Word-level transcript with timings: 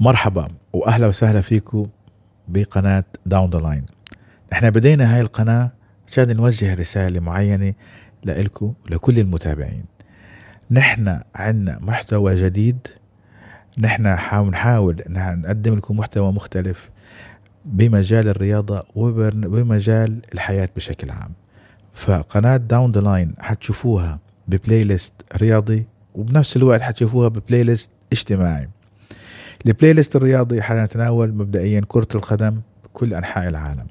مرحبا 0.00 0.48
وأهلا 0.72 1.06
وسهلا 1.06 1.40
فيكم 1.40 1.86
بقناة 2.48 3.04
Down 3.26 3.50
the 3.50 3.58
Line 3.58 3.86
إحنا 4.52 4.70
بدينا 4.70 5.14
هاي 5.14 5.20
القناة 5.20 5.70
عشان 6.08 6.36
نوجه 6.36 6.74
رسالة 6.74 7.20
معينة 7.20 7.74
لكم 8.24 8.74
لكل 8.90 9.18
المتابعين. 9.18 9.84
نحن 10.70 11.20
عندنا 11.34 11.78
محتوى 11.82 12.42
جديد. 12.42 12.86
نحن 13.78 14.02
نحاول 14.48 15.02
نقدم 15.08 15.76
لكم 15.76 15.96
محتوى 15.96 16.32
مختلف. 16.32 16.90
بمجال 17.66 18.28
الرياضة 18.28 18.84
وبمجال 18.94 20.20
الحياة 20.34 20.68
بشكل 20.76 21.10
عام. 21.10 21.30
فقناة 21.94 22.56
Down 22.56 22.92
the 22.92 23.00
Line 23.00 23.34
حتشوفوها 23.38 24.18
ب 24.48 24.84
playlist 24.84 25.12
رياضي 25.36 25.86
وبنفس 26.14 26.56
الوقت 26.56 26.80
حتشوفوها 26.80 27.28
بـ 27.28 27.62
playlist 27.62 27.90
اجتماعي. 28.12 28.68
ال 29.66 29.92
playlist 29.92 30.16
الرياضي 30.16 30.62
حنتناول 30.62 31.32
مبدئيا 31.34 31.82
كرة 31.88 32.08
القدم 32.14 32.60
بكل 32.84 33.14
أنحاء 33.14 33.48
العالم. 33.48 33.86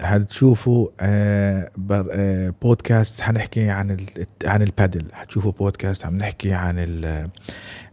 حتشوفوا 0.00 0.88
آه 1.00 1.70
آه 1.90 2.54
بودكاست 2.62 3.20
حنحكي 3.20 3.70
عن 3.70 3.96
عن 4.44 4.62
البادل. 4.62 5.12
حتشوفوا 5.12 5.52
بودكاست 5.52 6.06
عم 6.06 6.16
نحكي 6.16 6.52
عن 6.52 6.78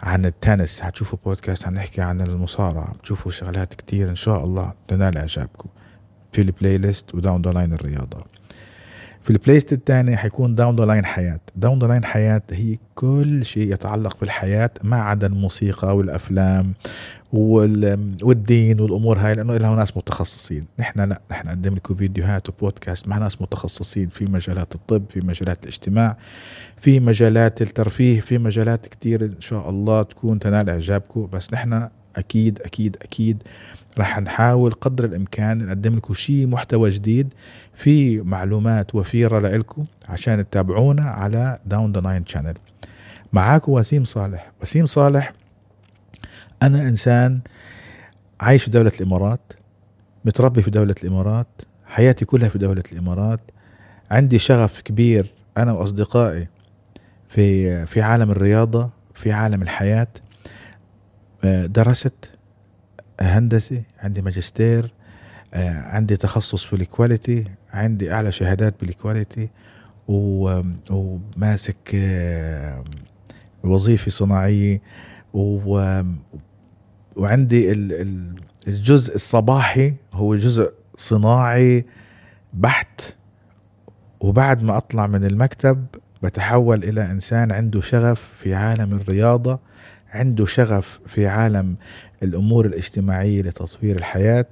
عن 0.02 0.26
التنس. 0.26 0.82
حتشوفوا 0.82 1.20
بودكاست 1.26 1.68
عم 1.68 1.74
نحكي 1.74 2.02
عن 2.02 2.22
المصارعة. 2.22 2.94
بتشوفوا 2.94 3.32
شغلات 3.32 3.74
كتير 3.74 4.10
إن 4.10 4.16
شاء 4.16 4.44
الله. 4.44 4.74
تنال 4.88 5.18
اعجابكم 5.18 5.70
في 6.32 6.42
ال 6.42 6.78
playlist 6.78 7.16
و 7.16 7.21
Down 7.21 7.42
the 7.42 7.52
Line 7.52 7.74
الرياضة. 7.74 8.35
في 9.26 9.32
ال 9.32 9.37
playlist 9.37 9.74
الثاني 9.74 10.18
حيكون 10.18 10.56
Down 10.56 10.76
the 10.76 10.86
Line 10.86 11.06
حياة. 11.06 11.40
Down 11.56 11.80
the 11.80 11.88
Line 11.88 12.06
حياة 12.06 12.42
هي 12.52 12.78
كل 12.96 13.46
شيء 13.46 13.74
يتعلق 13.74 14.18
بالحياة 14.22 14.70
ما 14.84 14.98
عدا 14.98 15.28
الموسيقى 15.28 15.98
والأفلام 15.98 16.74
والدين 17.34 18.80
والأمور 18.80 19.18
هاي 19.18 19.36
لأنه 19.36 19.58
لها 19.58 19.76
ناس 19.76 19.98
متخصصين. 19.98 20.66
نحن 20.80 21.00
لا 21.00 21.22
نحن 21.32 21.48
نقدم 21.48 21.76
لكم 21.76 21.96
فيديوهات 21.96 22.50
وبودكاست 22.50 23.08
مع 23.08 23.18
ناس 23.18 23.42
متخصصين 23.42 24.08
في 24.08 24.26
مجالات 24.26 24.76
الطب 24.76 25.04
في 25.10 25.22
مجالات 25.22 25.64
الاجتماع 25.64 26.18
في 26.78 27.00
مجالات 27.00 27.62
الترفيه 27.62 28.22
في 28.22 28.38
مجالات 28.38 28.88
كتير 28.88 29.26
إن 29.26 29.42
شاء 29.42 29.70
الله 29.70 30.04
تكون 30.04 30.40
تنال 30.40 30.70
إعجابكم. 30.70 31.30
بس 31.34 31.54
نحن 31.54 31.88
أكيد 32.16 32.62
أكيد 32.62 32.98
أكيد 33.02 33.44
رح 34.00 34.20
نحاول 34.20 34.72
قدر 34.72 35.06
الإمكان 35.06 35.66
نقدم 35.66 35.96
لكم 35.96 36.14
شيء 36.14 36.48
محتوى 36.48 36.90
جديد 36.90 37.34
في 37.74 38.22
معلومات 38.22 38.96
وفيرة 38.96 39.40
لكم 39.40 39.86
عشان 40.10 40.50
تتابعونا 40.50 41.04
على 41.04 41.60
Down 41.66 41.92
the 41.92 42.02
Line 42.02 42.26
channel 42.26 42.54
معاكم 43.34 43.72
وسيم 43.72 44.06
صالح. 44.06 44.52
وسيم 44.62 44.86
صالح 44.86 45.34
أنا 46.64 46.82
إنسان 46.82 47.40
عايش 48.42 48.64
في 48.64 48.70
دولة 48.70 48.92
الإمارات 49.00 49.54
متربي 50.26 50.62
في 50.62 50.72
دولة 50.72 50.96
الإمارات 51.04 51.48
حياتي 51.86 52.26
كلها 52.26 52.50
في 52.50 52.58
دولة 52.58 52.84
الإمارات. 52.92 53.40
عندي 54.12 54.40
شغف 54.40 54.82
كبير 54.82 55.32
أنا 55.58 55.72
وأصدقائي 55.72 56.48
في 57.30 57.86
في 57.86 58.02
عالم 58.02 58.32
الرياضة 58.32 58.90
في 59.16 59.32
عالم 59.32 59.62
الحياة. 59.62 60.08
درست 61.66 62.32
هندسي 63.22 63.84
عندي 64.00 64.22
ماجستير 64.22 64.94
آه، 65.54 65.70
عندي 65.70 66.18
تخصص 66.18 66.64
في 66.64 66.74
ال 66.74 66.83
quality 66.83 67.44
عندي 67.74 68.14
أعلى 68.14 68.32
شهادات 68.32 68.82
بال 68.82 68.97
quality 68.97 69.50
وماسك 70.08 71.92
آه، 71.96 72.84
وظيفة 73.64 74.12
صناعية 74.12 74.82
وعندي 77.16 77.72
الجزء 78.68 79.16
الصباحي 79.16 79.94
هو 80.14 80.36
جزء 80.36 80.74
صناعي 80.98 81.86
بحت 82.54 83.02
وبعد 84.20 84.64
ما 84.64 84.78
أطلع 84.78 85.08
من 85.08 85.26
المكتب 85.26 85.86
بتحول 86.24 86.84
إلى 86.84 87.12
إنسان 87.12 87.52
عنده 87.52 87.82
شغف 87.82 88.22
في 88.22 88.56
عالم 88.56 88.94
الرياضة. 88.94 89.60
عنده 90.14 90.46
شغف 90.46 91.00
في 91.08 91.28
عالم 91.28 91.76
الأمور 92.24 92.66
الاجتماعية 92.66 93.42
لتطوير 93.42 93.96
الحياة 93.96 94.46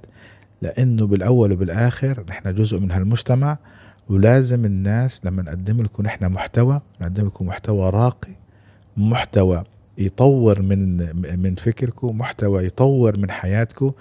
لأنه 0.62 1.06
بالأول 1.06 1.52
وبالآخر 1.52 2.24
نحن 2.28 2.54
جزء 2.54 2.78
من 2.78 2.90
هالمجتمع 2.90 3.58
ولازم 4.08 4.64
الناس 4.64 5.20
لما 5.24 5.42
نقدم 5.42 5.82
لكم 5.82 6.02
نحن 6.02 6.24
محتوى 6.32 6.80
نقدم 7.00 7.26
لكم 7.26 7.46
محتوى 7.46 7.90
راقي 7.90 8.32
محتوى 8.96 9.64
يطور 9.98 10.62
من 10.62 10.96
من 11.42 11.54
فكركم 11.54 12.18
محتوى 12.18 12.66
يطور 12.66 13.18
من 13.18 13.30
حياتكم 13.30 13.92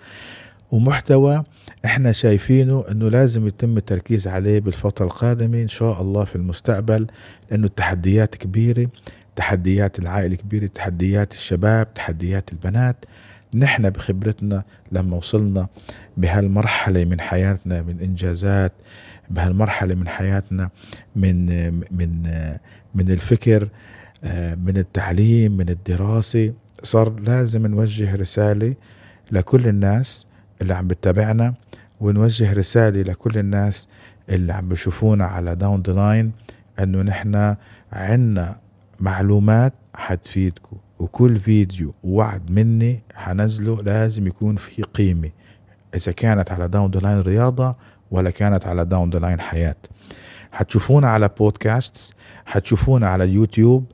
ومحتوى 0.71 1.43
إحنا 1.85 2.11
شايفينه 2.11 2.83
إنه 2.91 3.09
لازم 3.09 3.47
يتم 3.47 3.77
التركيز 3.77 4.27
عليه 4.27 4.59
بالفترة 4.59 5.05
القادمة 5.05 5.61
إن 5.61 5.67
شاء 5.67 6.01
الله 6.01 6.23
في 6.25 6.35
المستقبل 6.35 7.07
لأنه 7.51 7.65
التحديات 7.65 8.35
كبيرة. 8.35 8.87
تحديات 9.35 9.99
العائلة 9.99 10.35
كبيره 10.35 10.65
تحديات 10.67 11.33
الشباب 11.33 11.93
تحديات 11.93 12.53
البنات. 12.53 13.05
نحن 13.55 13.89
بخبرتنا 13.89 14.63
لما 14.91 15.17
وصلنا 15.17 15.67
بهالمرحلة 16.17 17.05
من 17.05 17.21
حياتنا 17.21 17.81
من 17.81 17.99
إنجازات 17.99 18.71
بهالمرحلة 19.29 19.95
من 19.95 20.07
حياتنا 20.07 20.69
من 21.15 21.45
من 21.91 22.23
من 22.95 23.11
الفكر 23.11 23.67
من 24.57 24.73
التعليم 24.77 25.57
من 25.57 25.69
الدراسة 25.69 26.53
صار 26.83 27.19
لازم 27.19 27.67
نوجه 27.67 28.15
رسالة 28.15 28.73
لكل 29.31 29.67
الناس 29.67 30.27
اللي 30.61 30.73
عم 30.73 30.87
بتتابعنا 30.87 31.53
ونوجه 32.01 32.53
رسالة 32.53 33.01
لكل 33.01 33.37
الناس 33.39 33.87
اللي 34.29 34.53
عم 34.53 34.69
بشوفونا 34.69 35.25
على 35.25 35.55
Down 35.55 35.81
the 35.87 35.93
Line 35.93 36.31
إنه 36.79 37.01
نحن 37.01 37.55
عنا 37.93 38.55
معلومات 39.03 39.73
حتفيدكم. 39.95 40.77
وكل 40.99 41.39
فيديو 41.39 41.93
ووعد 42.03 42.51
مني 42.51 43.03
حنزله 43.15 43.81
لازم 43.81 44.27
يكون 44.27 44.55
في 44.55 44.81
قيمة 44.81 45.29
إذا 45.95 46.11
كانت 46.11 46.51
على 46.51 46.67
Down 46.67 46.91
the 46.91 46.99
Line 46.99 47.19
رياضة 47.19 47.75
ولا 48.11 48.29
كانت 48.29 48.67
على 48.67 48.85
Down 48.85 49.09
the 49.09 49.19
Line 49.19 49.41
حياة. 49.41 49.75
حتشوفونا 50.51 51.07
على 51.07 51.29
بودكاست 51.39 52.15
حتشوفونا 52.45 53.07
على 53.07 53.23
اليوتيوب 53.23 53.85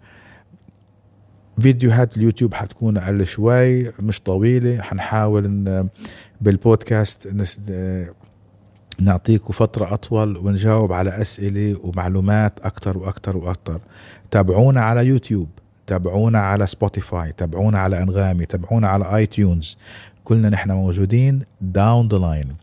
فيديوهات 1.60 2.18
اليوتيوب 2.18 2.54
حتكون 2.54 2.98
أقل 2.98 3.26
شوي 3.26 3.92
مش 4.02 4.22
طويلة. 4.22 4.82
حنحاول 4.82 5.88
بالبودكاست 6.42 7.28
نعطيكم 9.02 9.54
فترة 9.54 9.94
أطول 9.94 10.38
ونجاوب 10.38 10.94
على 10.94 11.10
أسئلة 11.10 11.80
ومعلومات 11.84 12.60
أكتر 12.60 12.98
وأكتر 12.98 13.38
وأكتر. 13.38 13.82
تابعونا 14.32 14.82
على 14.82 15.06
يوتيوب 15.06 15.50
تابعونا 15.88 16.40
على 16.40 16.68
سبوتيفاي 16.68 17.32
تابعونا 17.32 17.80
على 17.80 18.04
أنغامي 18.04 18.46
تابعونا 18.46 18.88
على 18.88 19.16
iTunes 19.16 19.78
كلنا 20.24 20.50
نحن 20.50 20.72
موجودين 20.72 21.44
Down 21.62 22.08
the 22.08 22.18
Line 22.18 22.56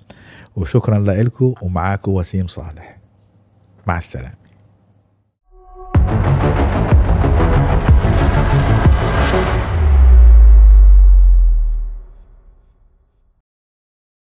وشكرا 0.57 0.99
لكم 0.99 1.55
ومعاكم 1.63 2.13
وسيم 2.13 2.47
صالح. 2.47 2.99
مع 3.87 3.99
السلامة. 3.99 4.46